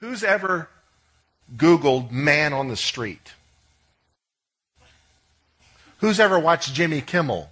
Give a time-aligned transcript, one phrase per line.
[0.00, 0.68] Who's ever
[1.56, 3.32] Googled man on the street?
[5.98, 7.50] Who's ever watched Jimmy Kimmel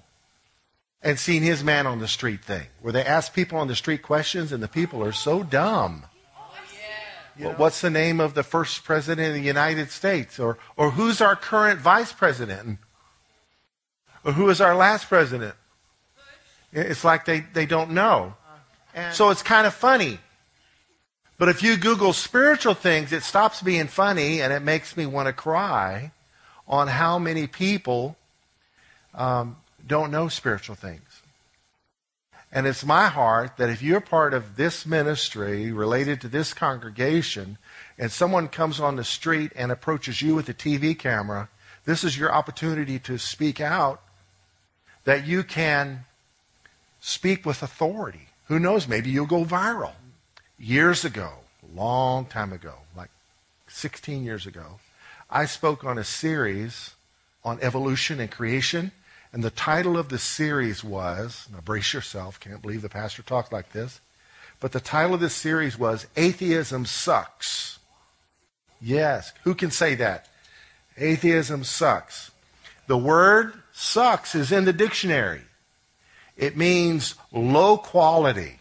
[1.03, 4.03] and seen his man on the street thing, where they ask people on the street
[4.03, 6.05] questions and the people are so dumb?
[7.39, 10.39] Well, what's the name of the first president of the United States?
[10.39, 12.79] Or, or who's our current vice president?
[14.25, 15.55] Or who is our last president?
[16.73, 18.35] It's like they, they don't know.
[18.95, 19.13] Uh-huh.
[19.13, 20.19] So it's kind of funny.
[21.39, 25.27] But if you Google spiritual things, it stops being funny and it makes me want
[25.27, 26.13] to cry
[26.67, 28.17] on how many people
[29.15, 29.57] um,
[29.87, 31.03] don't know spiritual things.
[32.53, 37.59] And it's my heart that if you're part of this ministry related to this congregation,
[37.99, 41.49] and someone comes on the street and approaches you with a TV camera,
[41.85, 44.01] this is your opportunity to speak out
[45.05, 46.05] that you can
[47.01, 48.29] speak with authority.
[48.49, 48.89] Who knows?
[48.89, 49.93] Maybe you'll go viral.
[50.59, 51.31] Years ago,
[51.75, 53.11] long time ago, like
[53.69, 54.81] 16 years ago,
[55.31, 56.95] I spoke on a series
[57.45, 58.93] on evolution and creation
[59.37, 63.53] and the title of the series was, now brace yourself, can't believe the pastor talked
[63.53, 64.01] like this,
[64.61, 67.79] but the title of this series was Atheism Sucks.
[68.81, 70.29] Yes, who can say that?
[70.97, 72.31] Atheism sucks.
[72.87, 75.43] The word sucks is in the dictionary.
[76.39, 78.61] It means low quality.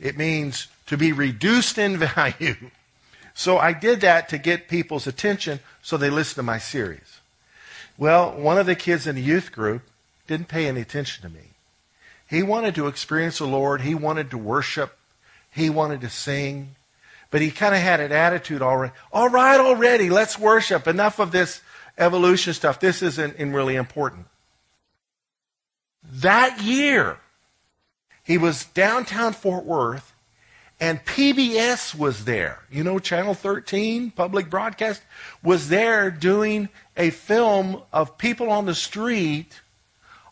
[0.00, 2.56] It means to be reduced in value.
[3.32, 7.20] So I did that to get people's attention so they listen to my series.
[7.96, 9.82] Well, one of the kids in the youth group
[10.26, 11.50] didn't pay any attention to me.
[12.28, 13.80] He wanted to experience the Lord.
[13.80, 14.98] He wanted to worship.
[15.50, 16.74] He wanted to sing.
[17.30, 18.92] But he kind of had an attitude already.
[19.12, 20.86] All right, already, let's worship.
[20.86, 21.62] Enough of this
[21.96, 22.78] evolution stuff.
[22.78, 24.26] This isn't really important.
[26.02, 27.18] That year,
[28.30, 30.12] he was downtown Fort Worth,
[30.78, 32.60] and PBS was there.
[32.70, 35.02] You know, Channel 13, public broadcast,
[35.42, 39.60] was there doing a film of people on the street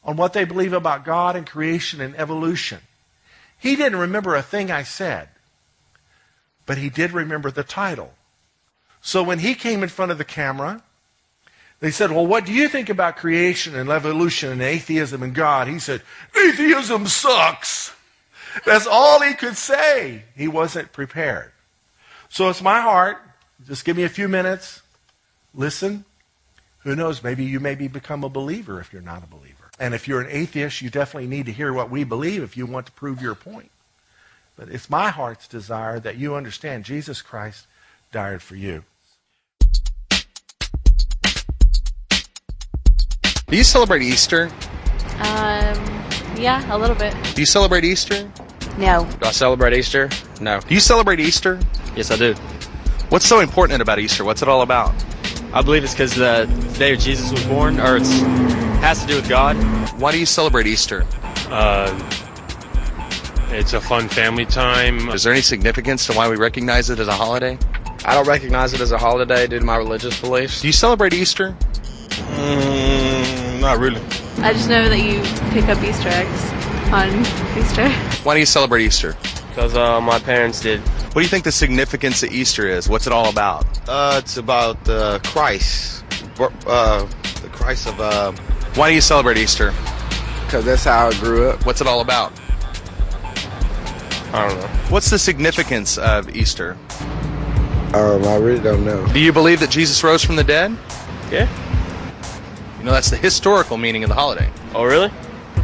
[0.04, 2.78] on what they believe about God and creation and evolution.
[3.59, 5.30] He didn't remember a thing I said,
[6.66, 8.12] but he did remember the title.
[9.03, 10.84] So when he came in front of the camera,
[11.81, 15.69] they said, Well, what do you think about creation and evolution and atheism and God?
[15.69, 16.03] He said,
[16.37, 17.93] Atheism sucks.
[18.65, 20.25] That's all he could say.
[20.37, 21.53] He wasn't prepared.
[22.28, 23.19] So it's my heart.
[23.66, 24.83] Just give me a few minutes.
[25.55, 26.05] Listen.
[26.84, 27.22] Who knows?
[27.22, 29.71] Maybe you maybe become a believer if you're not a believer.
[29.78, 32.66] And if you're an atheist, you definitely need to hear what we believe if you
[32.66, 33.71] want to prove your point.
[34.56, 37.66] But it's my heart's desire that you understand Jesus Christ
[38.10, 38.84] died for you.
[43.48, 44.50] Do you celebrate Easter?
[45.20, 45.78] Um,
[46.36, 47.14] yeah, a little bit.
[47.34, 48.31] Do you celebrate Easter?
[48.76, 49.09] No.
[49.20, 50.10] Do I celebrate Easter?
[50.41, 50.60] No.
[50.60, 51.59] Do you celebrate Easter?
[51.97, 52.34] Yes, I do.
[53.09, 54.25] What's so important about Easter?
[54.25, 54.94] What's it all about?
[55.54, 56.44] I believe it's because the
[56.78, 58.06] day Jesus was born, or it
[58.82, 59.56] has to do with God.
[59.98, 61.06] Why do you celebrate Easter?
[61.48, 61.98] Uh,
[63.50, 65.09] it's a fun family time.
[65.09, 67.59] Is there any significance to why we recognize it as a holiday?
[68.04, 70.60] I don't recognize it as a holiday due to my religious beliefs.
[70.60, 71.56] Do you celebrate Easter?
[72.36, 73.07] Mm,
[73.60, 74.00] not really.
[74.38, 75.20] I just know that you
[75.52, 76.52] pick up Easter eggs
[76.92, 77.08] on
[77.58, 77.88] Easter.
[78.24, 79.16] Why do you celebrate Easter?
[79.48, 80.80] Because uh, my parents did.
[80.80, 82.88] What do you think the significance of Easter is?
[82.88, 83.66] What's it all about?
[83.88, 86.04] Uh, it's about uh, Christ,
[86.38, 87.06] uh,
[87.42, 88.00] the Christ of.
[88.00, 88.32] Uh,
[88.74, 89.72] Why do you celebrate Easter?
[90.44, 91.66] Because that's how I grew up.
[91.66, 92.32] What's it all about?
[94.32, 94.66] I don't know.
[94.91, 96.76] What's the significance of Easter?
[97.94, 99.06] Um, I really don't know.
[99.12, 100.76] Do you believe that Jesus rose from the dead?
[101.32, 101.48] Yeah.
[102.88, 104.49] You know, that's the historical meaning of the holiday.
[104.75, 105.10] Oh, really?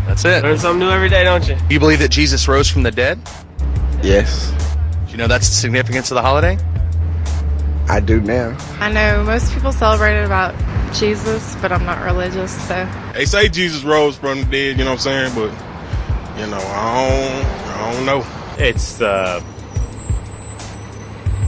[0.07, 0.45] That's it.
[0.45, 1.57] Learn something new every day, don't you?
[1.71, 3.19] You believe that Jesus rose from the dead?
[4.03, 4.53] Yes.
[5.07, 6.59] Do you know that's the significance of the holiday?
[7.89, 8.55] I do now.
[8.79, 10.55] I know most people celebrate it about
[10.93, 12.87] Jesus, but I'm not religious, so.
[13.15, 15.34] They say Jesus rose from the dead, you know what I'm saying?
[15.34, 15.51] But,
[16.39, 18.27] you know, I don't, I don't know.
[18.59, 19.43] It's uh,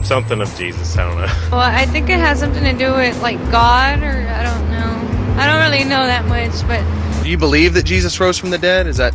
[0.01, 0.97] something of Jesus.
[0.97, 1.49] I don't know.
[1.51, 4.96] Well, I think it has something to do with like God, or I don't know.
[5.37, 6.83] I don't really know that much, but.
[7.23, 8.87] Do you believe that Jesus rose from the dead?
[8.87, 9.13] Is that?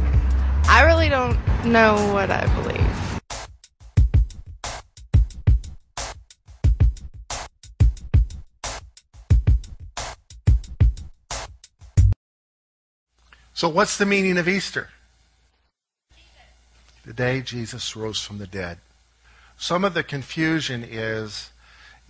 [0.68, 3.02] I really don't know what I believe.
[13.52, 14.90] So, what's the meaning of Easter?
[17.04, 18.78] The day Jesus rose from the dead.
[19.56, 21.51] Some of the confusion is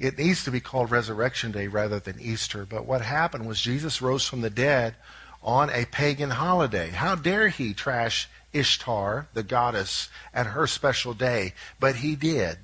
[0.03, 2.67] it needs to be called Resurrection Day rather than Easter.
[2.69, 4.97] But what happened was Jesus rose from the dead
[5.45, 6.91] on a pagan holiday.
[6.91, 11.55] How dare he trash Ishtar, the goddess, and her special day?
[11.79, 12.59] But he did.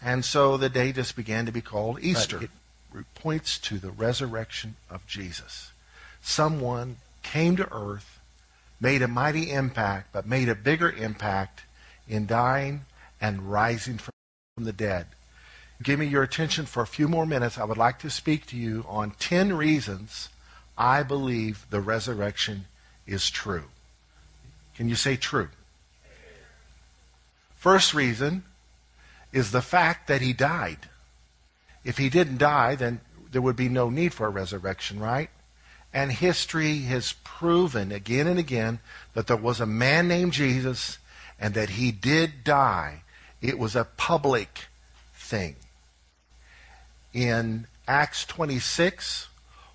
[0.00, 2.44] And so the day just began to be called Easter.
[2.44, 2.50] It
[3.16, 5.72] points to the resurrection of Jesus.
[6.22, 8.20] Someone came to earth,
[8.80, 11.62] made a mighty impact, but made a bigger impact
[12.06, 12.82] in dying
[13.20, 14.12] and rising from
[14.64, 15.06] the dead.
[15.82, 17.58] Give me your attention for a few more minutes.
[17.58, 20.28] I would like to speak to you on 10 reasons
[20.78, 22.66] I believe the resurrection
[23.06, 23.64] is true.
[24.76, 25.48] Can you say true?
[27.56, 28.44] First reason
[29.32, 30.78] is the fact that he died.
[31.84, 33.00] If he didn't die, then
[33.32, 35.30] there would be no need for a resurrection, right?
[35.94, 38.80] And history has proven again and again
[39.14, 40.98] that there was a man named Jesus
[41.40, 43.02] and that he did die.
[43.40, 44.66] It was a public
[45.14, 45.56] thing.
[47.16, 49.28] In Acts 26,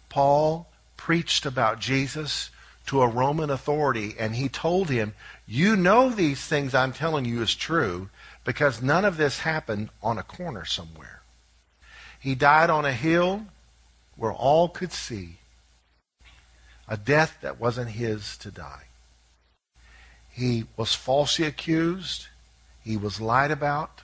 [0.10, 2.52] Paul preached about Jesus
[2.86, 5.16] to a Roman authority and he told him,
[5.48, 8.10] You know these things I'm telling you is true
[8.46, 11.22] because none of this happened on a corner somewhere.
[12.20, 13.48] He died on a hill
[14.16, 15.38] where all could see
[16.88, 18.84] a death that wasn't his to die.
[20.32, 22.28] He was falsely accused.
[22.84, 24.02] He was lied about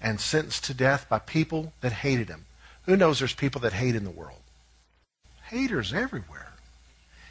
[0.00, 2.44] and sentenced to death by people that hated him.
[2.86, 4.40] Who knows there's people that hate in the world?
[5.44, 6.52] Haters everywhere.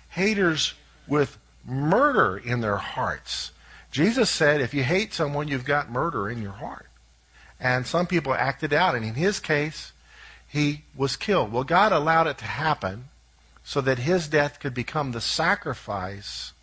[0.10, 0.74] Haters
[1.08, 3.52] with murder in their hearts.
[3.92, 6.88] Jesus said, if you hate someone, you've got murder in your heart.
[7.60, 9.92] And some people acted out, and in his case,
[10.50, 11.52] he was killed.
[11.52, 13.06] Well, God allowed it to happen
[13.64, 16.54] so that his death could become the sacrifice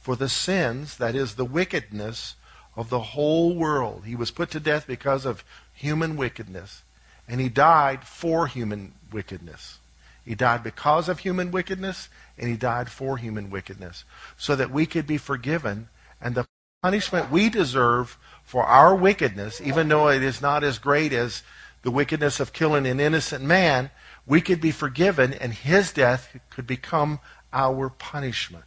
[0.00, 2.34] for the sins, that is, the wickedness
[2.78, 4.04] of the whole world.
[4.06, 5.42] He was put to death because of
[5.74, 6.82] human wickedness,
[7.28, 9.78] and he died for human wickedness.
[10.24, 12.08] He died because of human wickedness,
[12.38, 14.04] and he died for human wickedness,
[14.36, 15.88] so that we could be forgiven
[16.20, 16.46] and the
[16.80, 21.42] punishment we deserve for our wickedness, even though it is not as great as
[21.82, 23.90] the wickedness of killing an innocent man,
[24.24, 27.18] we could be forgiven and his death could become
[27.52, 28.64] our punishment.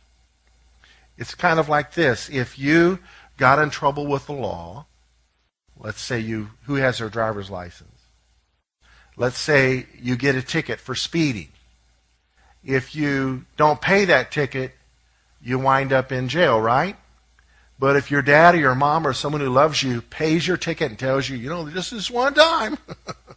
[1.18, 2.30] It's kind of like this.
[2.30, 3.00] If you
[3.42, 4.86] got in trouble with the law,
[5.80, 7.90] let's say you, who has their driver's license?
[9.18, 11.48] Let's say you get a ticket for speeding.
[12.64, 14.76] If you don't pay that ticket,
[15.42, 16.96] you wind up in jail, right?
[17.80, 20.92] But if your dad or your mom or someone who loves you pays your ticket
[20.92, 22.78] and tells you, you know, this one time,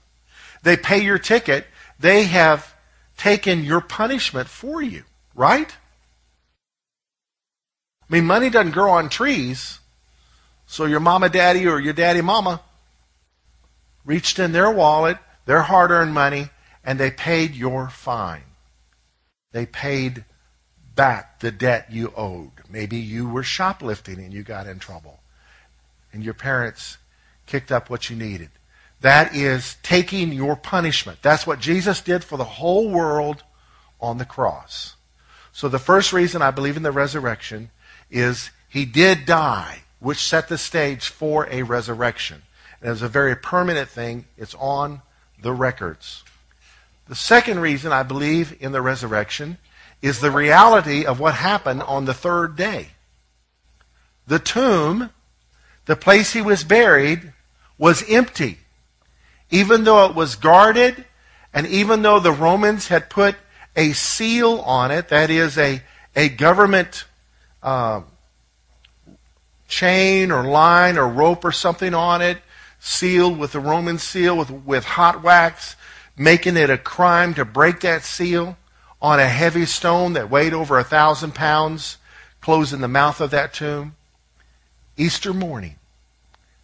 [0.62, 1.66] they pay your ticket,
[1.98, 2.74] they have
[3.16, 5.04] taken your punishment for you,
[5.34, 5.74] right?
[8.02, 9.78] I mean, money doesn't grow on trees.
[10.74, 12.60] So your mama, daddy, or your daddy, mama
[14.04, 16.48] reached in their wallet, their hard earned money,
[16.84, 18.42] and they paid your fine.
[19.52, 20.24] They paid
[20.96, 22.50] back the debt you owed.
[22.68, 25.20] Maybe you were shoplifting and you got in trouble.
[26.12, 26.98] And your parents
[27.46, 28.48] kicked up what you needed.
[29.00, 31.20] That is taking your punishment.
[31.22, 33.44] That's what Jesus did for the whole world
[34.00, 34.96] on the cross.
[35.52, 37.70] So the first reason I believe in the resurrection
[38.10, 42.42] is he did die, which set the stage for a resurrection.
[42.82, 44.26] And it's a very permanent thing.
[44.36, 45.00] It's on
[45.40, 46.22] the records.
[47.08, 49.56] The second reason I believe in the resurrection
[50.02, 52.88] is the reality of what happened on the third day.
[54.26, 55.08] The tomb,
[55.86, 57.32] the place he was buried,
[57.78, 58.58] was empty.
[59.50, 61.06] Even though it was guarded,
[61.54, 63.36] and even though the Romans had put
[63.74, 65.82] a seal on it, that is, a,
[66.14, 67.04] a government
[67.62, 68.02] uh,
[69.74, 72.38] chain or line or rope or something on it,
[72.78, 75.74] sealed with the Roman seal with, with hot wax,
[76.16, 78.56] making it a crime to break that seal
[79.02, 81.96] on a heavy stone that weighed over a thousand pounds,
[82.40, 83.96] closing the mouth of that tomb.
[84.96, 85.74] Easter morning,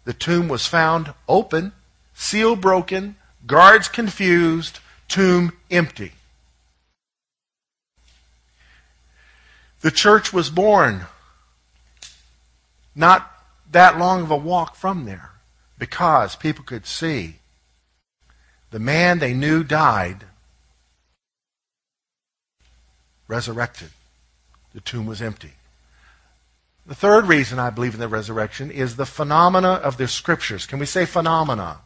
[0.05, 1.73] the tomb was found open,
[2.15, 6.13] seal broken, guards confused, tomb empty.
[9.81, 11.07] The church was born
[12.95, 13.31] not
[13.71, 15.31] that long of a walk from there
[15.79, 17.35] because people could see
[18.71, 20.25] the man they knew died
[23.27, 23.89] resurrected.
[24.73, 25.53] The tomb was empty.
[26.85, 30.65] The third reason I believe in the resurrection is the phenomena of the scriptures.
[30.65, 31.77] Can we say phenomena?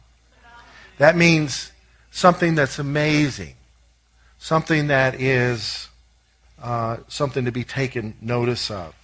[0.98, 1.70] That means
[2.10, 3.54] something that's amazing,
[4.38, 5.88] something that is
[6.60, 8.95] uh, something to be taken notice of.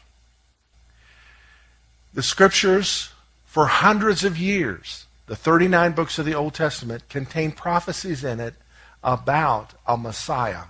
[2.14, 3.11] The scriptures,
[3.47, 8.54] for hundreds of years, the 39 books of the Old Testament contain prophecies in it
[9.02, 10.64] about a Messiah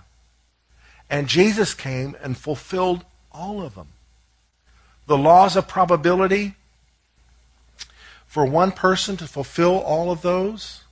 [1.09, 3.89] and Jesus came and fulfilled all of them.
[5.05, 6.55] The laws of probability
[8.25, 10.83] for one person to fulfill all of those,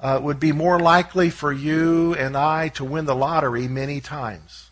[0.00, 4.70] uh, would be more likely for you and I to win the lottery many times.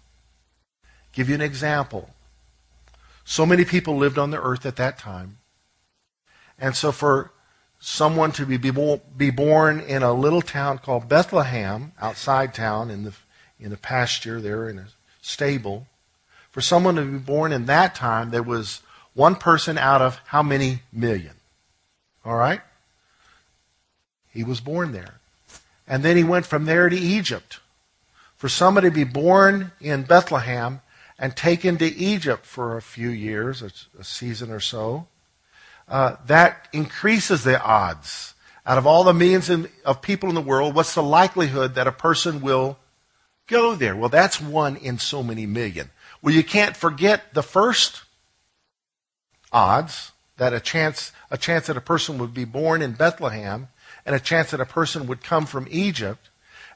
[1.13, 2.11] Give you an example.
[3.25, 5.39] So many people lived on the earth at that time.
[6.59, 7.31] And so for
[7.81, 13.13] someone to be, be born in a little town called Bethlehem, outside town, in the,
[13.59, 14.87] in a pasture there, in a
[15.21, 15.87] stable,
[16.51, 18.81] for someone to be born in that time, there was
[19.15, 21.35] one person out of how many million?
[22.25, 22.61] All right?
[24.33, 25.15] He was born there.
[25.87, 27.59] And then he went from there to Egypt.
[28.37, 30.81] For somebody to be born in Bethlehem
[31.19, 35.07] and taken to Egypt for a few years, a, season or so,
[35.89, 38.35] uh, that increases the odds.
[38.67, 39.51] Out of all the millions
[39.85, 42.79] of people in the world, what's the likelihood that a person will
[43.47, 43.95] go there?
[43.95, 45.91] Well, that's one in so many million.
[46.23, 48.03] Well, you can't forget the first
[49.53, 53.69] odds that a chance, a chance that a person would be born in Bethlehem
[54.07, 56.29] and a chance that a person would come from Egypt.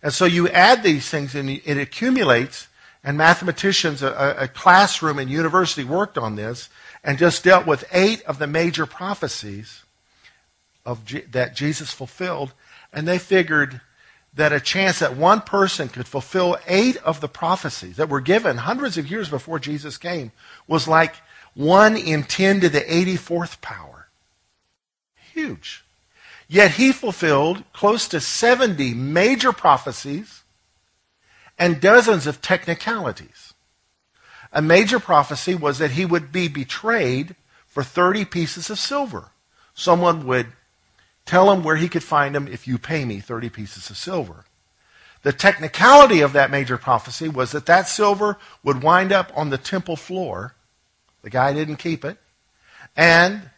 [0.02, 2.68] And so you add these things and it accumulates.
[3.04, 6.68] And mathematicians, a, a classroom in university worked on this
[7.04, 9.82] and just dealt with eight of the major prophecies
[10.84, 12.52] of G- that Jesus fulfilled.
[12.92, 13.80] And they figured
[14.34, 18.58] that a chance that one person could fulfill eight of the prophecies that were given
[18.58, 20.32] hundreds of years before Jesus came
[20.66, 21.16] was like
[21.54, 24.08] one in 10 to the 84th power.
[25.32, 25.84] Huge.
[26.48, 30.37] Yet he fulfilled close to 70 major prophecies
[31.58, 33.54] and dozens of technicalities.
[34.52, 37.34] A major prophecy was that he would be betrayed
[37.66, 39.30] for 30 pieces of silver.
[39.74, 40.48] Someone would
[41.26, 44.44] tell him where he could find him if you pay me 30 pieces of silver.
[45.22, 49.58] The technicality of that major prophecy was that that silver would wind up on the
[49.58, 50.54] temple floor.
[51.22, 52.16] The guy didn't keep it.
[52.96, 53.50] And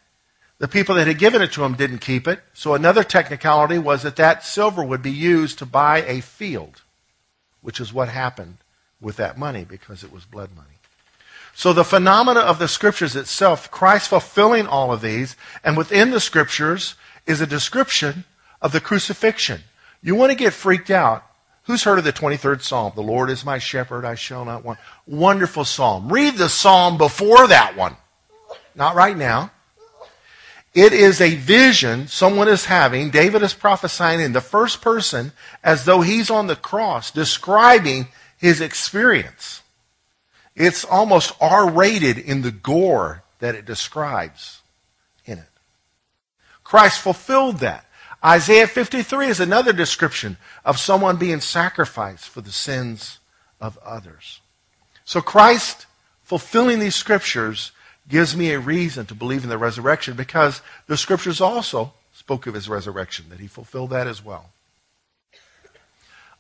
[0.59, 2.41] the people that had given it to him didn't keep it.
[2.55, 6.83] So another technicality was that that silver would be used to buy a field,
[7.63, 8.59] which is what happened
[9.01, 10.69] with that money because it was blood money.
[11.55, 16.21] So the phenomena of the scriptures itself, Christ fulfilling all of these, and within the
[16.21, 16.95] scriptures
[17.27, 18.25] is a description
[18.63, 19.63] of the crucifixion.
[20.03, 21.25] You want to get freaked out.
[21.65, 22.93] Who's heard of the 23rd Psalm?
[22.95, 24.79] The Lord is my shepherd, I shall not want.
[25.07, 26.13] Wonderful psalm.
[26.13, 27.97] Read the psalm before that one.
[28.75, 29.51] Not right now.
[30.73, 33.11] It is a vision someone is having.
[33.11, 35.33] David is prophesying in the first person
[35.65, 38.09] as though he's on the cross, describing
[38.39, 39.63] his experience.
[40.55, 44.61] It's almost R rated in the gore that it describes
[45.25, 45.49] in it.
[46.63, 47.85] Christ fulfilled that.
[48.25, 53.19] Isaiah 53 is another description of someone being sacrificed for the sins
[53.61, 54.41] of others.
[55.05, 55.87] So Christ
[56.23, 57.73] fulfilling these scriptures
[58.11, 62.55] gives me a reason to believe in the resurrection because the scriptures also spoke of
[62.55, 64.51] his resurrection, that he fulfilled that as well.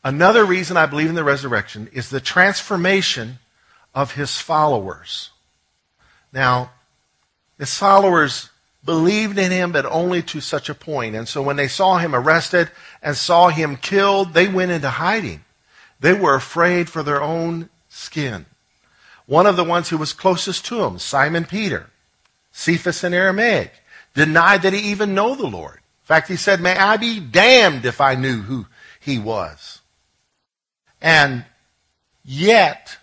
[0.02, 3.38] Another reason I believe in the resurrection is the transformation
[3.94, 5.30] of his followers.
[6.32, 6.70] Now,
[7.58, 8.50] his followers
[8.84, 11.14] believed in him, but only to such a point.
[11.14, 12.70] And so when they saw him arrested
[13.02, 15.44] and saw him killed, they went into hiding.
[16.00, 18.46] They were afraid for their own skin.
[19.30, 21.88] One of the ones who was closest to him, Simon Peter,
[22.50, 23.72] Cephas in Aramaic,
[24.12, 25.76] denied that he even know the Lord.
[25.76, 28.66] In fact, he said, May I be damned if I knew who
[28.98, 29.82] he was.
[31.00, 31.44] And
[32.24, 32.98] yet,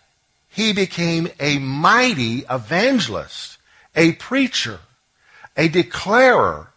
[0.50, 3.58] he became a mighty evangelist,
[3.96, 4.82] a preacher,
[5.56, 6.74] a declarer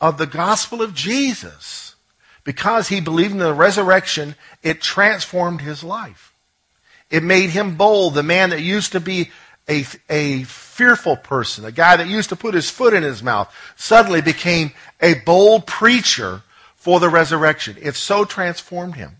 [0.00, 1.94] of the gospel of Jesus.
[2.42, 6.33] Because he believed in the resurrection, it transformed his life.
[7.14, 8.14] It made him bold.
[8.14, 9.30] The man that used to be
[9.68, 13.54] a, a fearful person, a guy that used to put his foot in his mouth,
[13.76, 16.42] suddenly became a bold preacher
[16.74, 17.76] for the resurrection.
[17.80, 19.12] It so transformed him.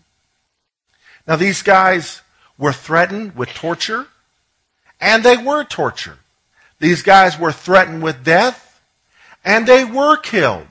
[1.25, 2.21] Now, these guys
[2.57, 4.07] were threatened with torture,
[4.99, 6.19] and they were tortured.
[6.79, 8.81] These guys were threatened with death,
[9.45, 10.67] and they were killed.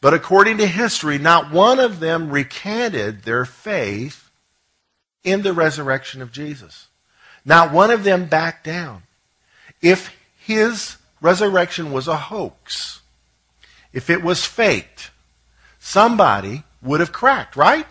[0.00, 4.29] But according to history, not one of them recanted their faith
[5.24, 6.88] in the resurrection of Jesus.
[7.44, 9.02] Not one of them backed down.
[9.82, 13.00] If his resurrection was a hoax,
[13.92, 15.10] if it was faked,
[15.78, 17.86] somebody would have cracked, right?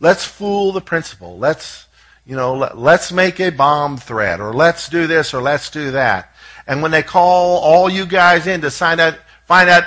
[0.00, 1.38] Let's fool the principal.
[1.38, 1.86] Let's,
[2.24, 5.90] you know, let, let's make a bomb threat, or let's do this, or let's do
[5.92, 6.32] that.
[6.66, 9.84] And when they call all you guys in to find out, find out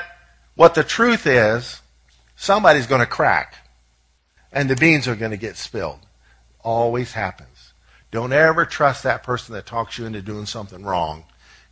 [0.55, 1.81] what the truth is,
[2.36, 3.61] somebody's going to crack
[4.51, 6.00] and the beans are going to get spilled.
[6.63, 7.74] Always happens.
[8.12, 11.24] Don't ever trust that person that talks you into doing something wrong.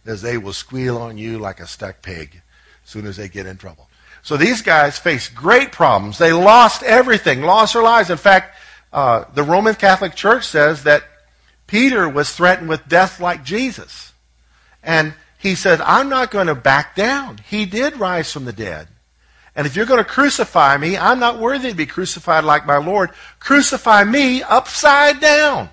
[0.03, 2.41] because they will squeal on you like a stuck pig
[2.83, 3.89] as soon as they get in trouble.
[4.21, 6.17] So these guys faced great problems.
[6.17, 8.09] They lost everything, lost their lives.
[8.09, 8.57] In fact,
[8.91, 11.03] uh, the Roman Catholic Church says that
[11.67, 14.13] Peter was threatened with death like Jesus.
[14.81, 17.39] And he said, I'm not going to back down.
[17.48, 18.88] He did rise from the dead.
[19.56, 22.77] And if you're going to crucify me, I'm not worthy to be crucified like my
[22.77, 23.10] Lord.
[23.39, 25.70] Crucify me upside down.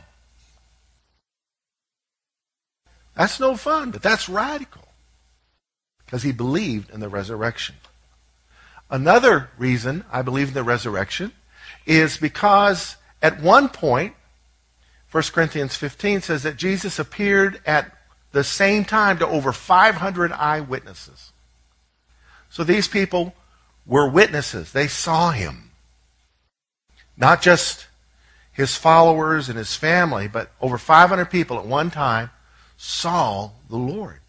[3.14, 4.88] That's no fun, but that's radical.
[6.04, 7.76] Because he believed in the resurrection.
[8.90, 11.32] Another reason I believe in the resurrection
[11.86, 14.14] is because at one point,
[15.10, 17.90] 1 Corinthians 15 says that Jesus appeared at
[18.32, 21.32] the same time to over 500 eyewitnesses.
[22.50, 23.34] So these people
[23.86, 24.72] were witnesses.
[24.72, 25.70] They saw him.
[27.16, 27.86] Not just
[28.52, 32.30] his followers and his family, but over 500 people at one time
[32.76, 34.20] saw the Lord.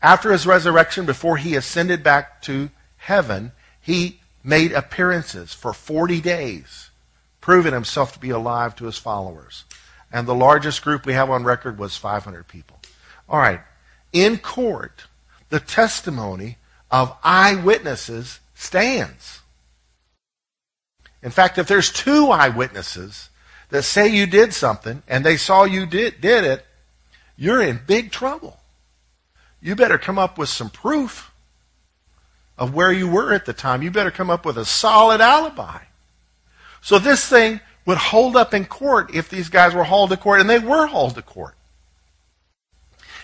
[0.00, 6.90] After his resurrection, before he ascended back to heaven, he made appearances for 40 days,
[7.40, 9.64] proving himself to be alive to his followers.
[10.12, 12.78] And the largest group we have on record was 500 people.
[13.28, 13.60] All right.
[14.12, 15.04] In court,
[15.48, 16.58] the testimony
[16.90, 19.40] of eyewitnesses stands.
[21.22, 23.28] In fact, if there's two eyewitnesses
[23.70, 26.64] that say you did something and they saw you did, did it,
[27.36, 28.58] you're in big trouble.
[29.60, 31.32] You better come up with some proof
[32.58, 33.82] of where you were at the time.
[33.82, 35.78] You better come up with a solid alibi.
[36.80, 40.40] So this thing would hold up in court if these guys were hauled to court,
[40.40, 41.54] and they were hauled to court.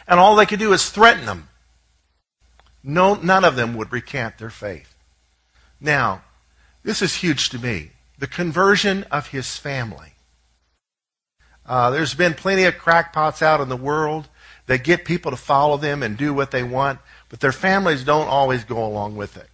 [0.07, 1.49] And all they could do is threaten them.
[2.83, 4.95] No, none of them would recant their faith.
[5.81, 6.23] Now,
[6.83, 7.91] this is huge to me.
[8.19, 10.13] The conversion of his family.
[11.67, 14.29] Uh, there's been plenty of crackpots out in the world
[14.67, 18.29] that get people to follow them and do what they want, but their families don't
[18.29, 19.49] always go along with it.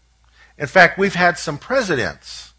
[0.57, 2.53] In fact, we've had some presidents,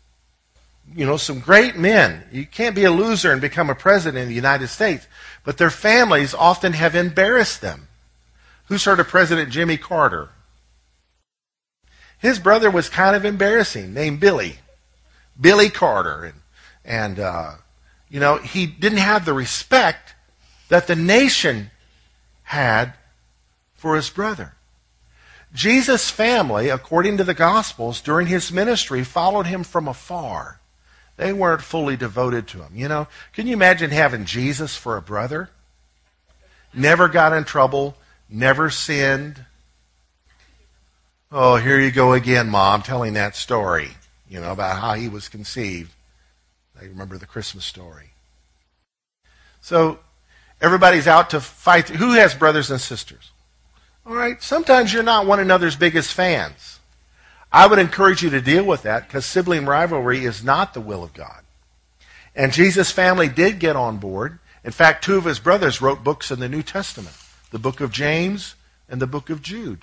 [0.93, 2.23] you know, some great men.
[2.31, 5.07] You can't be a loser and become a president in the United States,
[5.43, 7.87] but their families often have embarrassed them.
[8.65, 10.29] Who's heard of President Jimmy Carter?
[12.25, 14.55] His brother was kind of embarrassing, named Billy,
[15.39, 16.41] Billy Carter, and
[16.83, 17.51] and uh,
[18.09, 20.15] you know he didn't have the respect
[20.69, 21.69] that the nation
[22.45, 22.93] had
[23.75, 24.53] for his brother.
[25.53, 30.59] Jesus' family, according to the Gospels, during his ministry, followed him from afar.
[31.17, 32.71] They weren't fully devoted to him.
[32.73, 35.51] You know, can you imagine having Jesus for a brother?
[36.73, 37.95] Never got in trouble,
[38.27, 39.45] never sinned.
[41.37, 43.89] Oh, here you go again, Mom, telling that story,
[44.29, 45.91] you know, about how he was conceived.
[46.79, 48.11] I remember the Christmas story.
[49.59, 49.99] So,
[50.61, 51.89] everybody's out to fight.
[51.89, 53.31] Who has brothers and sisters?
[54.05, 56.79] All right, sometimes you're not one another's biggest fans.
[57.51, 61.03] I would encourage you to deal with that because sibling rivalry is not the will
[61.03, 61.41] of God.
[62.33, 64.39] And Jesus' family did get on board.
[64.63, 67.17] In fact, two of his brothers wrote books in the New Testament
[67.51, 68.55] the book of James
[68.87, 69.79] and the book of Jude.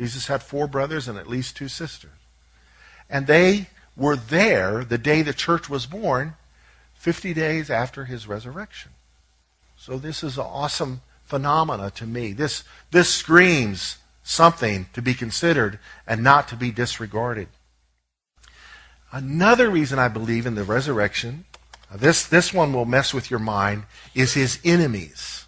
[0.00, 2.10] Jesus had four brothers and at least two sisters.
[3.10, 3.66] And they
[3.98, 6.36] were there the day the church was born,
[6.94, 8.92] 50 days after his resurrection.
[9.76, 12.32] So this is an awesome phenomena to me.
[12.32, 17.48] This, this screams something to be considered and not to be disregarded.
[19.12, 21.44] Another reason I believe in the resurrection,
[21.94, 23.82] this, this one will mess with your mind,
[24.14, 25.44] is his enemies.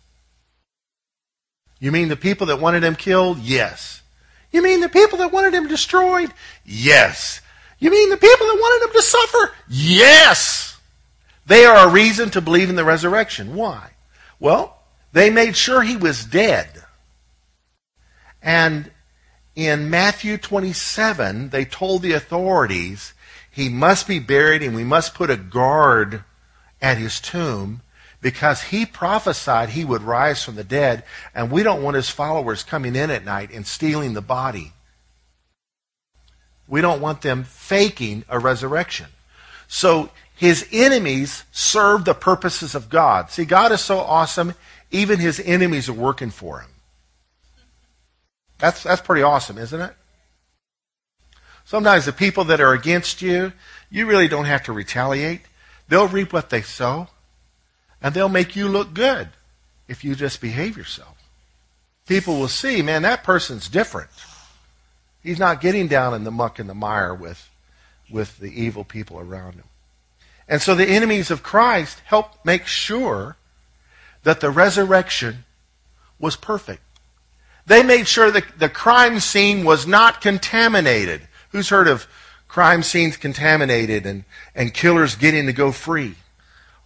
[1.80, 3.38] You mean the people that wanted him killed?
[3.38, 4.01] Yes.
[4.52, 6.32] You mean the people that wanted him destroyed?
[6.64, 7.40] Yes.
[7.78, 9.52] You mean the people that wanted him to suffer?
[9.68, 10.78] Yes.
[11.46, 13.56] They are a reason to believe in the resurrection.
[13.56, 13.90] Why?
[14.38, 14.78] Well,
[15.12, 16.68] they made sure he was dead.
[18.42, 18.90] And
[19.54, 23.12] in Matthew 27, they told the authorities
[23.50, 26.24] he must be buried and we must put a guard
[26.80, 27.81] at his tomb
[28.22, 31.02] because he prophesied he would rise from the dead,
[31.34, 34.72] and we don't want his followers coming in at night and stealing the body.
[36.68, 39.08] We don't want them faking a resurrection.
[39.68, 43.30] So his enemies serve the purposes of God.
[43.30, 44.54] See, God is so awesome,
[44.90, 46.70] even his enemies are working for him.
[48.58, 49.92] That's, that's pretty awesome, isn't it?
[51.64, 53.52] Sometimes the people that are against you,
[53.90, 55.40] you really don't have to retaliate.
[55.88, 57.08] They'll reap what they sow,
[58.02, 59.28] and they'll make you look good
[59.88, 61.16] if you just behave yourself.
[62.06, 64.10] People will see, man, that person's different.
[65.22, 67.48] He's not getting down in the muck and the mire with,
[68.10, 69.64] with the evil people around him.
[70.48, 73.36] And so the enemies of Christ help make sure
[74.24, 75.44] that the resurrection
[76.18, 76.82] was perfect.
[77.66, 81.28] They made sure that the crime scene was not contaminated.
[81.50, 82.06] Who's heard of
[82.48, 86.16] crime scenes contaminated and, and killers getting to go free?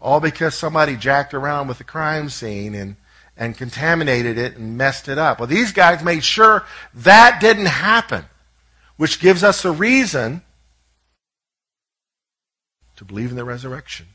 [0.06, 2.94] All because somebody jacked around with the crime scene and,
[3.36, 5.40] and contaminated it and messed it up.
[5.40, 6.64] Well, these guys made sure
[6.94, 8.26] that didn't happen,
[8.96, 10.42] which gives us a reason
[12.94, 14.06] to believe in the resurrection.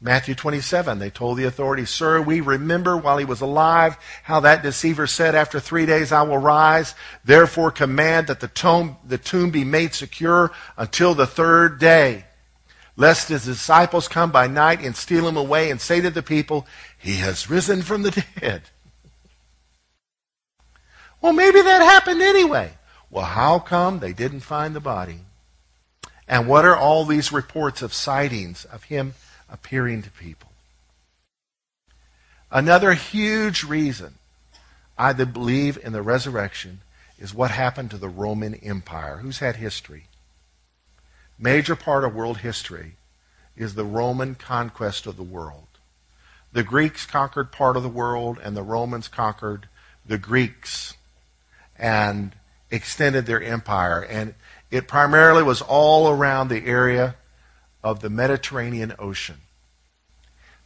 [0.00, 4.62] Matthew 27, they told the authorities, Sir, we remember while he was alive how that
[4.62, 6.94] deceiver said, After three days I will rise.
[7.22, 12.24] Therefore command that the tomb, the tomb be made secure until the third day,
[12.96, 16.66] lest his disciples come by night and steal him away and say to the people,
[16.98, 18.62] He has risen from the dead.
[21.20, 22.72] Well, maybe that happened anyway.
[23.10, 25.20] Well, how come they didn't find the body?
[26.28, 29.14] And what are all these reports of sightings of him
[29.50, 30.50] appearing to people?
[32.50, 34.14] Another huge reason
[34.96, 36.80] I believe in the resurrection
[37.18, 39.18] is what happened to the Roman Empire.
[39.18, 40.04] Who's had history?
[41.38, 42.92] Major part of world history
[43.56, 45.66] is the Roman conquest of the world.
[46.52, 49.68] The Greeks conquered part of the world, and the Romans conquered
[50.06, 50.94] the Greeks
[51.76, 52.32] and
[52.70, 54.00] extended their empire.
[54.00, 54.34] And
[54.70, 57.16] it primarily was all around the area
[57.82, 59.38] of the Mediterranean Ocean.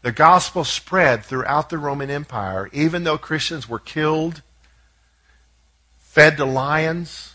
[0.03, 4.43] The gospel spread throughout the Roman Empire, even though Christians were killed,
[5.99, 7.35] fed to lions,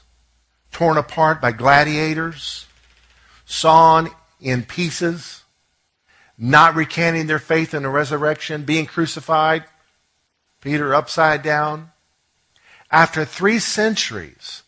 [0.72, 2.67] torn apart by gladiators,
[3.45, 4.10] sawn
[4.41, 5.43] in pieces,
[6.38, 9.63] not recanting their faith in the resurrection, being crucified,
[10.62, 11.89] Peter upside down.
[12.91, 14.63] After three centuries,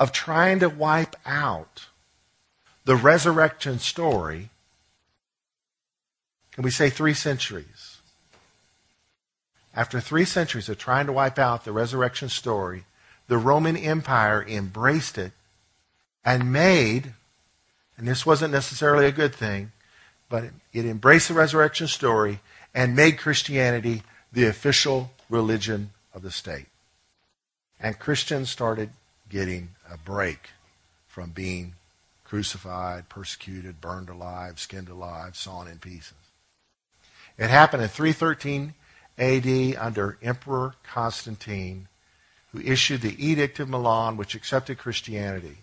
[0.00, 1.86] of trying to wipe out
[2.86, 4.48] the resurrection story,
[6.52, 7.98] can we say three centuries?
[9.76, 12.84] After three centuries of trying to wipe out the resurrection story,
[13.28, 15.32] the Roman Empire embraced it
[16.24, 17.12] and made,
[18.00, 19.72] and this wasn't necessarily a good thing,
[20.30, 22.40] but it embraced the resurrection story
[22.74, 26.64] and made Christianity the official religion of the state.
[27.78, 28.88] And Christians started
[29.28, 30.48] getting a break
[31.08, 31.74] from being
[32.24, 36.14] crucified, persecuted, burned alive, skinned alive, sawn in pieces.
[37.36, 38.72] It happened in 313
[39.18, 41.88] AD under Emperor Constantine,
[42.52, 45.58] who issued the Edict of Milan, which accepted Christianity.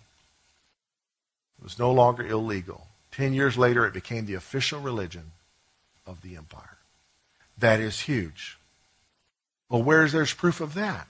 [1.58, 2.86] It was no longer illegal.
[3.10, 5.32] Ten years later, it became the official religion
[6.06, 6.78] of the empire.
[7.58, 8.56] That is huge.
[9.68, 11.08] Well, where's there's proof of that?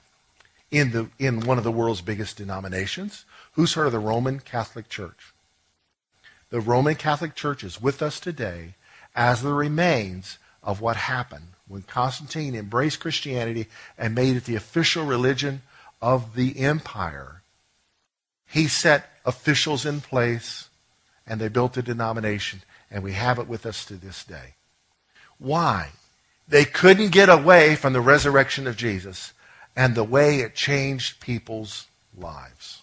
[0.71, 3.25] in, the, in one of the world's biggest denominations.
[3.53, 5.33] Who's heard of the Roman Catholic Church?
[6.49, 8.73] The Roman Catholic Church is with us today
[9.15, 15.05] as the remains of what happened when Constantine embraced Christianity and made it the official
[15.05, 15.61] religion
[16.01, 17.41] of the empire.
[18.47, 20.67] He set officials in place
[21.25, 24.55] and they built a denomination, and we have it with us to this day.
[25.37, 25.89] Why?
[26.47, 29.31] They couldn't get away from the resurrection of Jesus
[29.75, 31.85] and the way it changed people's
[32.17, 32.81] lives.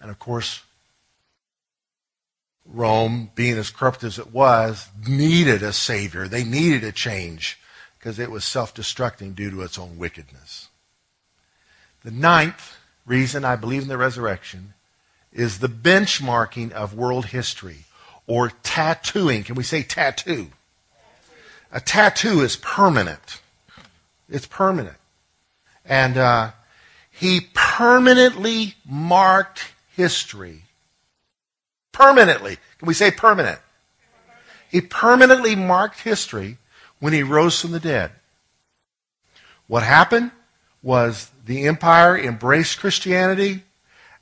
[0.00, 0.62] And of course,
[2.66, 6.26] Rome, being as corrupt as it was, needed a savior.
[6.26, 7.60] They needed a change
[7.98, 10.68] because it was self destructing due to its own wickedness.
[12.02, 12.76] The ninth
[13.06, 14.74] reason I believe in the resurrection
[15.32, 17.84] is the benchmarking of world history
[18.26, 19.44] or tattooing.
[19.44, 20.48] Can we say tattoo?
[21.72, 23.40] A tattoo is permanent.
[24.28, 24.96] It's permanent.
[25.84, 26.50] And uh,
[27.10, 30.62] he permanently marked history.
[31.90, 32.58] Permanently.
[32.78, 33.58] Can we say permanent?
[34.70, 36.58] He permanently marked history
[37.00, 38.12] when he rose from the dead.
[39.66, 40.30] What happened
[40.82, 43.62] was the empire embraced Christianity,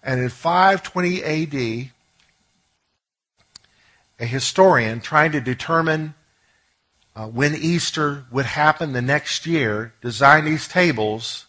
[0.03, 1.91] and in 520 AD,
[4.19, 6.15] a historian trying to determine
[7.17, 11.47] uh, when Easter would happen the next year, designed these tables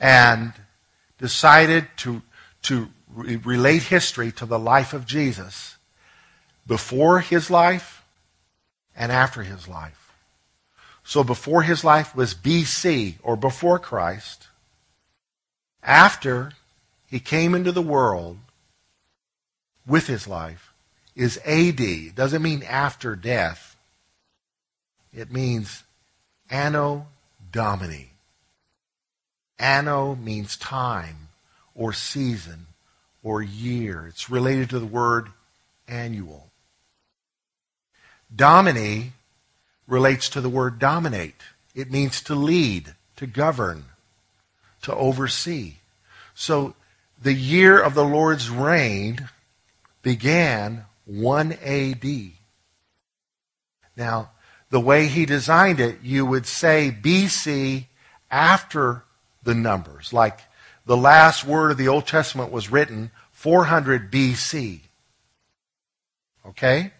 [0.00, 0.52] and
[1.18, 2.22] decided to,
[2.62, 5.76] to re- relate history to the life of Jesus
[6.66, 8.02] before his life
[8.96, 10.12] and after his life.
[11.04, 14.48] So before his life was BC or before Christ.
[15.86, 16.52] After
[17.08, 18.38] he came into the world
[19.86, 20.72] with his life
[21.14, 21.80] is AD.
[21.80, 23.76] It doesn't mean after death.
[25.14, 25.84] It means
[26.50, 27.06] Anno
[27.52, 28.10] Domini.
[29.58, 31.28] Anno means time
[31.74, 32.66] or season
[33.22, 34.06] or year.
[34.08, 35.28] It's related to the word
[35.88, 36.48] annual.
[38.34, 39.12] Domini
[39.86, 41.40] relates to the word dominate.
[41.74, 43.84] It means to lead, to govern.
[44.86, 45.74] To oversee.
[46.34, 46.74] So
[47.20, 49.28] the year of the Lord's reign
[50.02, 52.06] began 1 AD.
[53.96, 54.30] Now,
[54.70, 57.86] the way he designed it, you would say BC
[58.30, 59.02] after
[59.42, 60.12] the numbers.
[60.12, 60.40] Like
[60.86, 64.80] the last word of the Old Testament was written 400 BC.
[66.46, 66.92] Okay?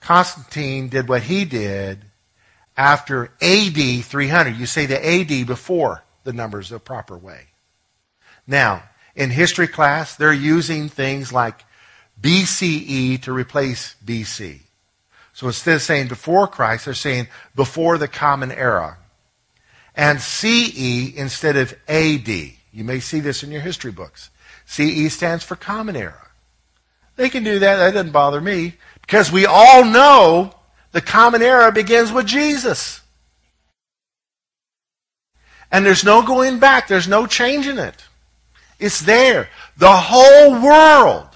[0.00, 2.04] Constantine did what he did
[2.76, 4.56] after AD 300.
[4.56, 7.46] You say the AD before the numbers the proper way.
[8.46, 8.82] Now,
[9.14, 11.64] in history class, they're using things like
[12.20, 14.60] BCE to replace BC.
[15.32, 18.98] So instead of saying before Christ, they're saying before the common era.
[19.96, 22.28] And CE instead of AD.
[22.28, 24.30] You may see this in your history books.
[24.66, 26.28] CE stands for common era.
[27.16, 27.76] They can do that.
[27.76, 28.74] That doesn't bother me.
[29.00, 30.54] Because we all know
[30.94, 33.00] the common era begins with Jesus.
[35.72, 36.86] And there's no going back.
[36.86, 38.04] There's no changing it.
[38.78, 39.48] It's there.
[39.76, 41.26] The whole world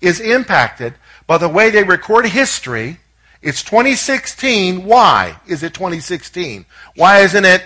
[0.00, 0.94] is impacted
[1.28, 2.98] by the way they record history.
[3.40, 4.84] It's 2016.
[4.84, 6.66] Why is it 2016?
[6.96, 7.62] Why isn't it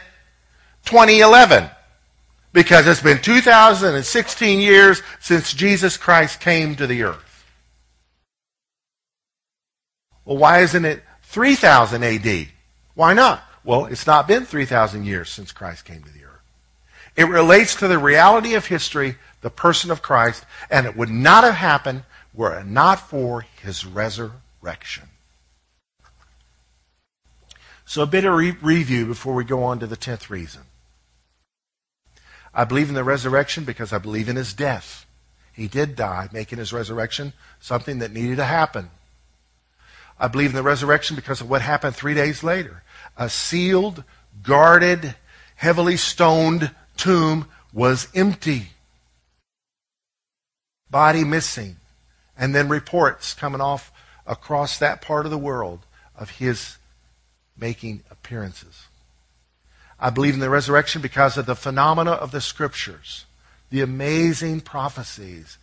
[0.85, 1.71] 2011?
[2.53, 7.34] Because it's been 2016 years since Jesus Christ came to the earth.
[10.25, 12.49] Well, why isn't it 3000 AD?
[12.95, 13.43] Why not?
[13.65, 16.43] Well, it's not been 3,000 years since Christ came to the earth.
[17.17, 21.45] It relates to the reality of history, the person of Christ, and it would not
[21.45, 25.05] have happened were it not for his resurrection.
[27.87, 30.63] So, a bit of re- review before we go on to the 10th reason.
[32.53, 35.07] I believe in the resurrection because I believe in his death.
[35.53, 38.91] He did die, making his resurrection something that needed to happen.
[40.25, 42.83] I believe in the resurrection because of what happened three days later.
[43.15, 44.05] A sealed,
[44.43, 45.15] guarded,
[45.57, 48.69] heavily stoned tomb was empty.
[50.89, 51.77] Body missing.
[52.39, 53.93] And then reports coming off
[54.27, 55.81] across that part of the world
[56.17, 56.79] of his
[57.55, 58.87] making appearances.
[60.01, 63.27] I believe in the resurrection because of the phenomena of the scriptures,
[63.69, 65.59] the amazing prophecies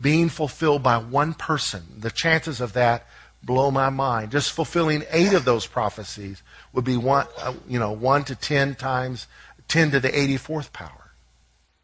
[0.00, 1.82] being fulfilled by one person.
[1.98, 3.04] The chances of that
[3.46, 4.32] blow my mind.
[4.32, 8.74] Just fulfilling eight of those prophecies would be one, uh, you know, one to ten
[8.74, 9.26] times
[9.68, 11.10] 10 to the 84th power.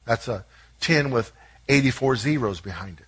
[0.05, 0.45] That's a
[0.81, 1.33] 10 with
[1.69, 3.07] 84 zeros behind it.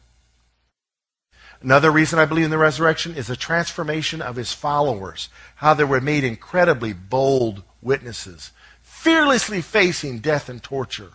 [1.62, 5.84] Another reason I believe in the resurrection is the transformation of his followers, how they
[5.84, 11.12] were made incredibly bold witnesses, fearlessly facing death and torture.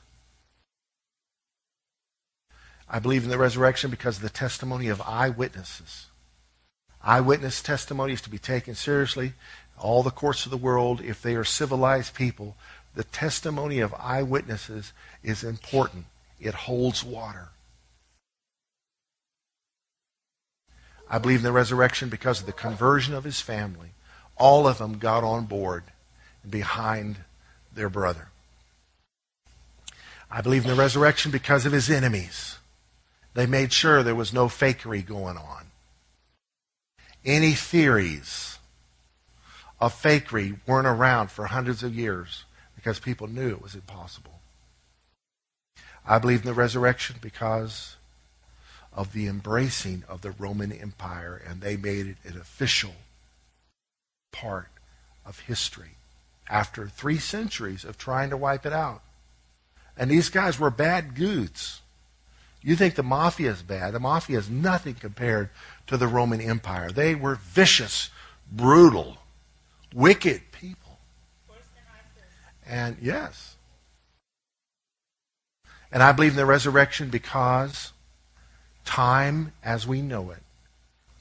[2.89, 6.07] I believe in the resurrection because of the testimony of eyewitnesses.
[7.03, 9.33] Eyewitness testimony is to be taken seriously.
[9.77, 12.55] All the courts of the world, if they are civilized people,
[12.95, 14.91] the testimony of eyewitnesses
[15.23, 16.05] is important.
[16.39, 17.49] It holds water.
[21.09, 23.89] I believe in the resurrection because of the conversion of his family.
[24.37, 25.83] All of them got on board
[26.47, 27.17] behind
[27.73, 28.27] their brother.
[30.29, 32.57] I believe in the resurrection because of his enemies.
[33.33, 35.68] They made sure there was no fakery going on.
[37.25, 38.59] Any theories
[39.79, 42.43] of fakery weren't around for hundreds of years
[42.75, 44.39] because people knew it was impossible.
[46.05, 47.95] I believe in the resurrection because
[48.93, 52.95] of the embracing of the Roman Empire, and they made it an official
[54.31, 54.69] part
[55.25, 55.91] of history
[56.49, 59.01] after three centuries of trying to wipe it out.
[59.95, 61.81] And these guys were bad goods.
[62.61, 63.93] You think the mafia is bad.
[63.93, 65.49] The mafia is nothing compared
[65.87, 66.91] to the Roman Empire.
[66.91, 68.09] They were vicious,
[68.51, 69.17] brutal,
[69.93, 70.99] wicked people.
[72.67, 73.55] and yes.
[75.91, 77.91] And I believe in the resurrection because
[78.85, 80.43] time as we know it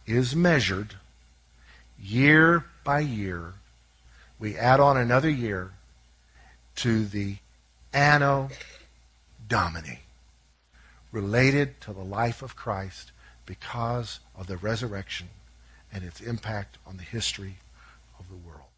[0.07, 0.95] is measured
[2.01, 3.55] year by year.
[4.39, 5.73] We add on another year
[6.77, 7.37] to the
[7.93, 8.51] Anno
[9.49, 10.01] Domini,
[11.13, 13.13] related to the life of Christ
[13.47, 15.29] because of the resurrection
[15.93, 17.57] and its impact on the history
[18.19, 18.69] of the world.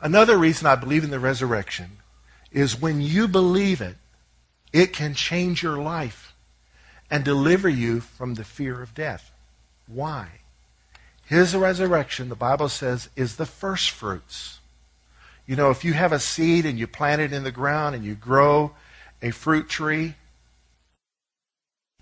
[0.00, 1.98] Another reason I believe in the resurrection
[2.50, 3.96] is when you believe it,
[4.72, 6.34] it can change your life
[7.10, 9.30] and deliver you from the fear of death.
[9.86, 10.28] Why?
[11.26, 14.58] His resurrection, the Bible says, is the first fruits.
[15.46, 18.04] You know, if you have a seed and you plant it in the ground and
[18.04, 18.72] you grow
[19.22, 20.14] a fruit tree,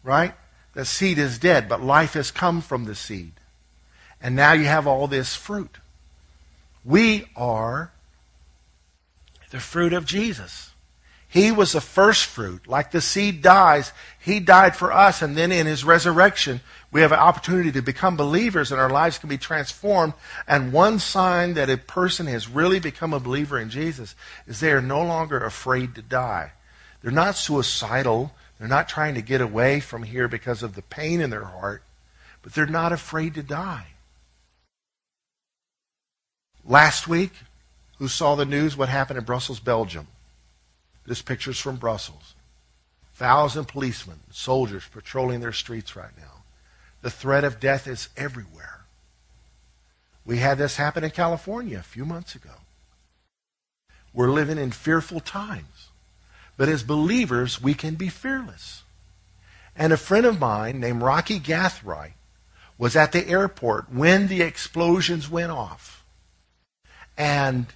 [0.03, 0.35] right?
[0.75, 3.33] The seed is dead, but life has come from the seed.
[4.21, 5.79] And now you have all this fruit.
[6.85, 7.91] We are
[9.51, 10.71] The fruit of Jesus.
[11.29, 12.67] He was the first fruit.
[12.67, 16.61] Like the seed dies, he died for us, and then in his resurrection,
[16.91, 20.12] we have an opportunity to become believers and our lives can be transformed.
[20.47, 24.15] And one sign that a person has really become a believer in Jesus
[24.47, 26.53] is they are no longer afraid to die.
[27.01, 28.33] They're not suicidal.
[28.62, 31.83] They're not trying to get away from here because of the pain in their heart,
[32.42, 33.87] but they're not afraid to die.
[36.64, 37.33] Last week,
[37.98, 40.07] who saw the news what happened in Brussels, Belgium?
[41.05, 42.35] This picture's from Brussels.
[43.14, 46.44] Thousand policemen, soldiers patrolling their streets right now.
[47.01, 48.83] The threat of death is everywhere.
[50.25, 52.55] We had this happen in California a few months ago.
[54.14, 55.66] We're living in fearful times.
[56.57, 58.83] But as believers, we can be fearless.
[59.77, 62.12] And a friend of mine named Rocky Gathright
[62.79, 66.05] was at the airport when the explosions went off.
[67.17, 67.67] And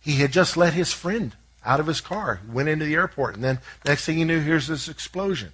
[0.00, 3.44] he had just let his friend out of his car, went into the airport, and
[3.44, 5.52] then next thing he knew, here's this explosion.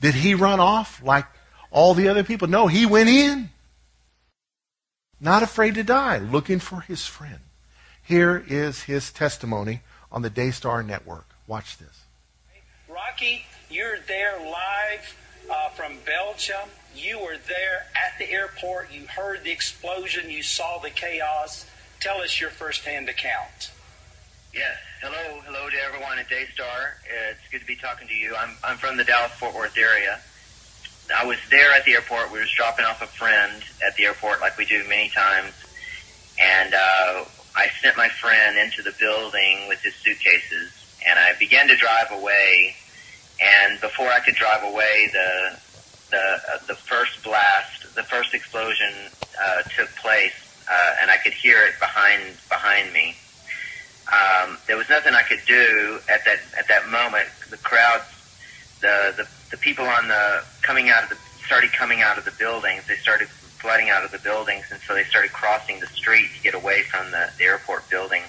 [0.00, 1.26] Did he run off like
[1.70, 2.48] all the other people?
[2.48, 3.50] No, he went in.
[5.20, 7.38] Not afraid to die, looking for his friend.
[8.02, 9.80] Here is his testimony
[10.12, 11.26] on the Daystar Network.
[11.46, 12.04] Watch this.
[12.88, 15.16] Rocky, you're there live
[15.50, 16.68] uh, from Belgium.
[16.94, 18.92] You were there at the airport.
[18.92, 20.30] You heard the explosion.
[20.30, 21.66] You saw the chaos.
[22.00, 23.70] Tell us your firsthand account.
[24.52, 24.76] Yes.
[25.02, 26.96] Hello, hello to everyone at Daystar.
[27.04, 28.34] It's good to be talking to you.
[28.34, 30.18] I'm I'm from the Dallas Fort Worth area.
[31.14, 32.32] I was there at the airport.
[32.32, 35.52] We were just dropping off a friend at the airport, like we do many times,
[36.40, 40.72] and uh, I sent my friend into the building with his suitcases,
[41.06, 42.74] and I began to drive away.
[43.42, 45.58] And before I could drive away, the
[46.10, 48.92] the uh, the first blast, the first explosion
[49.42, 50.34] uh, took place,
[50.70, 53.16] uh, and I could hear it behind behind me
[54.12, 57.26] um, there was nothing I could do at that at that moment.
[57.50, 58.02] The crowd,
[58.80, 62.30] the, the the people on the coming out of the started coming out of the
[62.32, 62.86] buildings.
[62.86, 66.42] They started flooding out of the buildings, and so they started crossing the street to
[66.42, 68.22] get away from the, the airport building.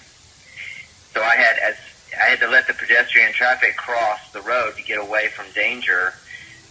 [1.14, 1.76] So I had as
[2.14, 6.14] I had to let the pedestrian traffic cross the road to get away from danger.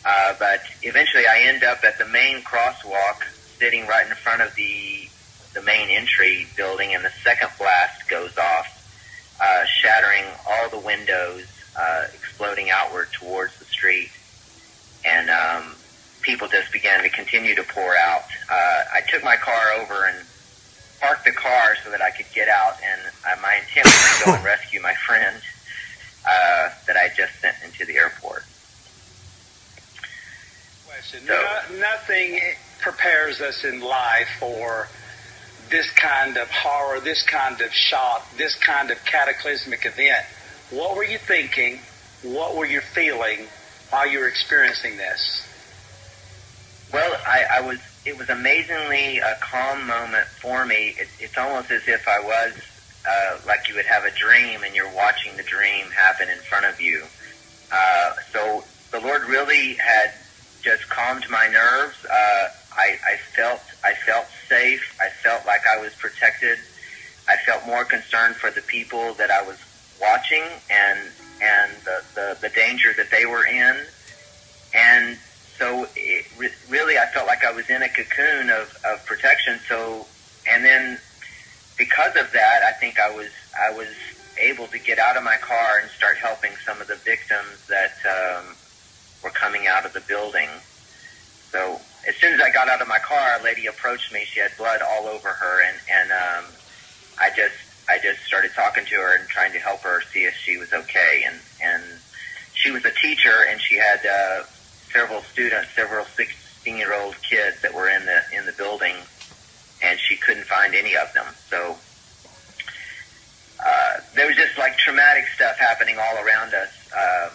[0.05, 3.23] Uh, but eventually, I end up at the main crosswalk,
[3.59, 5.09] sitting right in front of the
[5.55, 8.77] the main entry building, and the second blast goes off
[9.41, 11.47] uh, shattering all the windows,
[11.79, 14.11] uh, exploding outward towards the street,
[15.05, 15.75] and um,
[16.23, 18.25] people just began to continue to pour out.
[18.51, 20.27] Uh, I took my car over and
[21.01, 24.25] parked the car so that I could get out, and uh, my intent was to
[24.25, 25.37] go and rescue my friend
[26.27, 28.45] uh, that I just sent into the airport.
[30.87, 31.21] Question.
[31.27, 32.41] So, no, nothing
[32.81, 34.89] prepares us in life for
[35.71, 40.25] this kind of horror, this kind of shock, this kind of cataclysmic event.
[40.71, 41.81] What were you thinking?
[42.23, 43.47] What were you feeling
[43.91, 45.47] while you were experiencing this?
[46.93, 47.79] Well, I, I was.
[48.07, 50.95] It was amazingly a calm moment for me.
[50.99, 52.55] It, it's almost as if I was
[53.07, 56.67] uh, like you would have a dream and you're watching the dream happen in front
[56.67, 57.05] of you.
[57.73, 60.13] Uh, so the Lord really had
[60.63, 61.97] just calmed my nerves.
[62.05, 64.97] Uh, I, I felt I felt safe.
[65.01, 66.59] I felt like I was protected.
[67.29, 69.59] I felt more concerned for the people that I was
[70.01, 70.99] watching and
[71.43, 73.77] and the the, the danger that they were in.
[74.75, 75.19] And
[75.59, 76.27] so it,
[77.47, 79.61] I was in a cocoon of, of protection.
[79.69, 80.07] So
[80.51, 80.99] and then
[81.79, 83.89] because of that, I think I was I was
[84.39, 87.95] able to get out of my car and start helping some of the victims that
[88.05, 88.55] um,
[89.23, 90.49] were coming out of the building.
[91.53, 94.25] So as soon as I got out of my car, a lady approached me.
[94.25, 96.45] She had blood all over her, and and um,
[97.19, 97.57] I just
[97.89, 100.73] I just started talking to her and trying to help her see if she was
[100.73, 101.25] okay.
[101.27, 101.83] And and
[102.55, 104.45] she was a teacher, and she had uh,
[104.93, 106.05] several students, several
[106.67, 108.97] sixteen year old kids that were in the in the building,
[109.83, 111.27] and she couldn't find any of them.
[111.49, 111.77] So.
[113.59, 116.69] Uh, there was just like traumatic stuff happening all around us.
[116.93, 117.31] Um,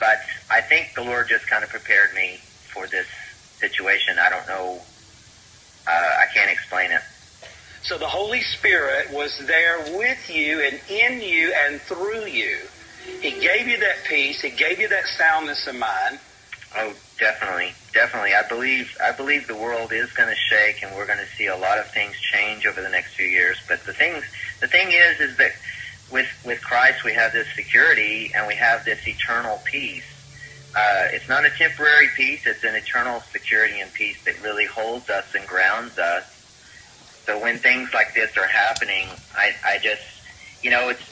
[0.00, 0.18] but
[0.50, 2.38] I think the Lord just kind of prepared me
[2.74, 3.06] for this
[3.58, 4.18] situation.
[4.18, 4.82] I don't know.
[5.86, 7.00] Uh, I can't explain it.
[7.84, 12.58] So the Holy Spirit was there with you and in you and through you.
[13.20, 14.42] He gave you that peace.
[14.42, 16.18] He gave you that soundness of mind.
[16.76, 18.34] Oh, definitely, definitely.
[18.34, 21.46] I believe I believe the world is going to shake, and we're going to see
[21.46, 23.56] a lot of things change over the next few years.
[23.68, 24.24] But the things,
[24.60, 25.52] the thing is, is that
[26.10, 30.02] with with Christ we have this security and we have this eternal peace
[30.74, 35.10] uh, it's not a temporary peace; it's an eternal security and peace that really holds
[35.10, 36.24] us and grounds us.
[37.26, 40.02] So when things like this are happening, I, I just,
[40.62, 41.02] you know, it's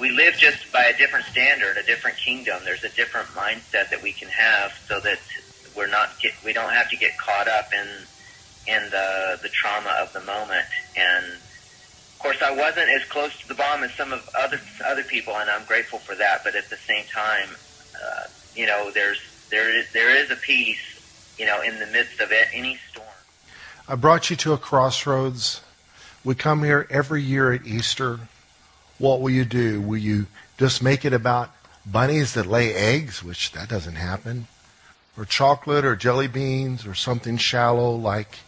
[0.00, 2.60] we live just by a different standard, a different kingdom.
[2.64, 5.18] There's a different mindset that we can have, so that
[5.76, 7.86] we're not get, we don't have to get caught up in
[8.66, 10.66] in the the trauma of the moment.
[10.96, 15.02] And of course, I wasn't as close to the bomb as some of other other
[15.02, 16.42] people, and I'm grateful for that.
[16.44, 17.50] But at the same time,
[17.94, 18.24] uh,
[18.54, 19.20] you know, there's
[19.50, 23.06] there is there is a peace, you know, in the midst of it, any storm.
[23.86, 25.60] I brought you to a crossroads.
[26.24, 28.20] We come here every year at Easter.
[28.98, 29.80] What will you do?
[29.80, 30.26] Will you
[30.58, 31.50] just make it about
[31.84, 34.46] bunnies that lay eggs, which that doesn't happen,
[35.16, 38.38] or chocolate or jelly beans or something shallow like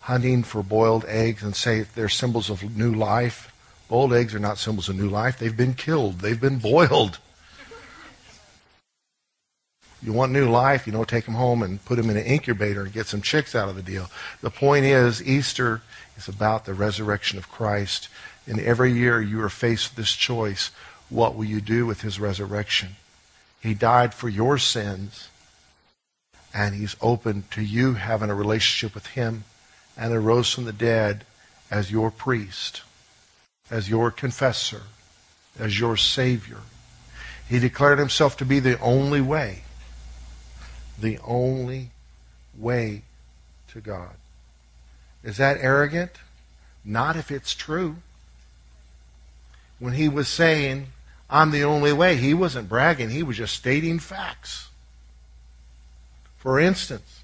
[0.00, 3.50] hunting for boiled eggs and say they're symbols of new life?
[3.88, 5.38] Boiled eggs are not symbols of new life.
[5.38, 6.20] They've been killed.
[6.20, 7.18] They've been boiled.
[10.02, 12.82] You want new life, you know, take them home and put them in an incubator
[12.82, 14.10] and get some chicks out of the deal.
[14.42, 15.80] The point is, Easter
[16.18, 18.08] is about the resurrection of Christ.
[18.46, 20.70] And every year you are faced with this choice.
[21.08, 22.96] What will you do with his resurrection?
[23.60, 25.28] He died for your sins,
[26.52, 29.44] and he's open to you having a relationship with him
[29.96, 31.24] and arose from the dead
[31.70, 32.82] as your priest,
[33.70, 34.82] as your confessor,
[35.58, 36.60] as your Savior.
[37.48, 39.62] He declared himself to be the only way
[40.98, 41.90] the only
[42.56, 43.02] way
[43.68, 44.14] to God.
[45.22, 46.12] Is that arrogant?
[46.84, 47.96] Not if it's true.
[49.78, 50.88] When he was saying,
[51.28, 54.68] I'm the only way, he wasn't bragging, he was just stating facts.
[56.38, 57.22] For instance,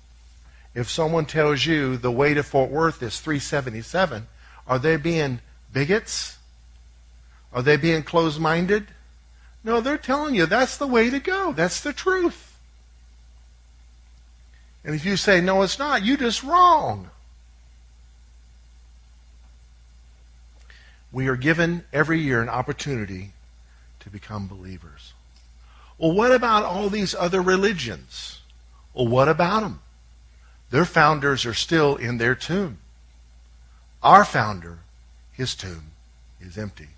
[0.74, 4.26] if someone tells you the way to Fort Worth is 377,
[4.66, 5.40] are they being
[5.72, 6.38] bigots?
[7.53, 8.86] Are they being closed minded?
[9.62, 11.53] No, they're telling you that's the way to go.
[11.53, 12.57] That's the truth.
[14.84, 17.10] And if you say, no, it's not, you're just wrong.
[21.13, 23.33] We are given every year an opportunity
[24.01, 25.13] to become believers.
[25.99, 28.41] Well, what about all these other religions?
[28.95, 29.81] Well, what about them?
[30.71, 32.79] Their founders are still in their tomb.
[34.03, 34.79] Our founder,
[35.33, 35.91] his tomb,
[36.41, 36.89] is empty.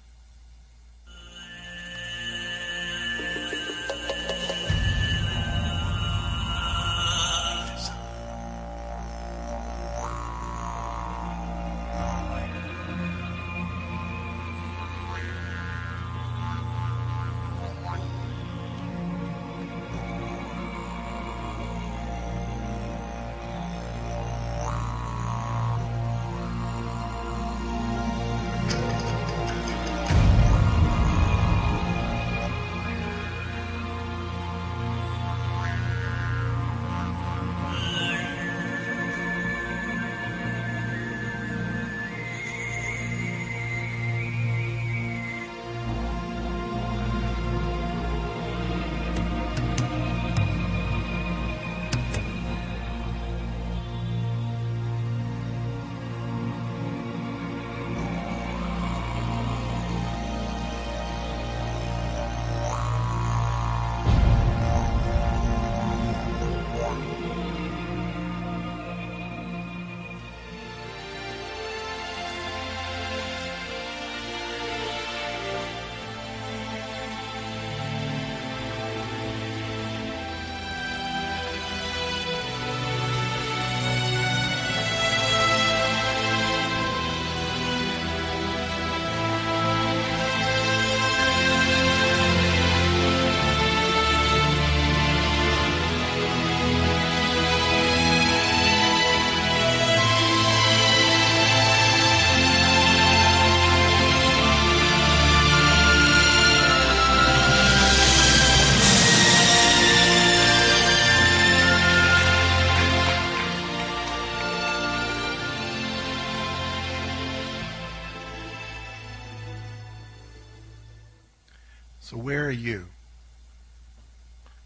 [122.53, 122.87] You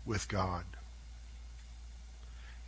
[0.04, 0.64] with God?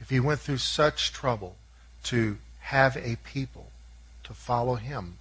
[0.01, 1.57] If he went through such trouble
[2.05, 3.71] to have a people
[4.25, 5.19] to follow him,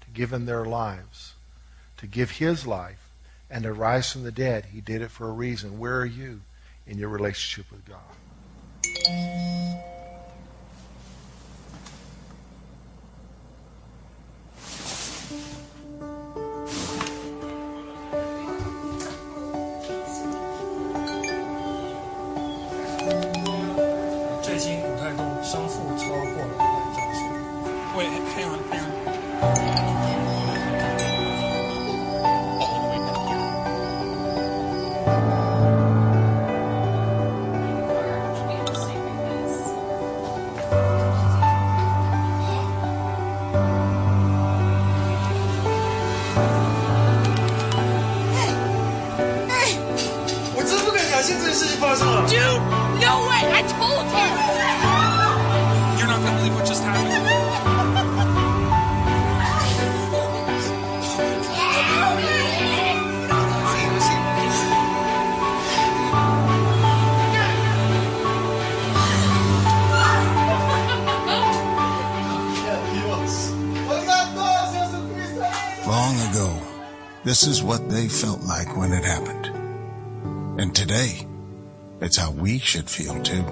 [0.00, 1.34] to give him their lives,
[1.98, 3.08] to give his life,
[3.50, 5.78] and to rise from the dead, he did it for a reason.
[5.78, 6.40] Where are you
[6.86, 7.98] in your relationship with God?
[77.30, 79.46] This is what they felt like when it happened.
[80.60, 81.24] And today,
[82.00, 83.44] it's how we should feel too.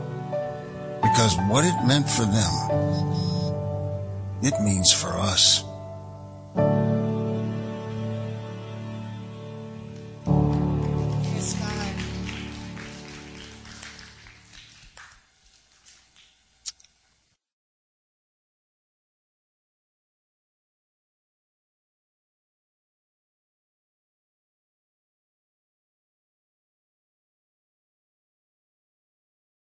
[1.00, 2.54] Because what it meant for them,
[4.42, 5.62] it means for us.